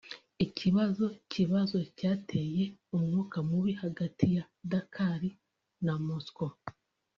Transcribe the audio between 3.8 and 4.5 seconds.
hagati ya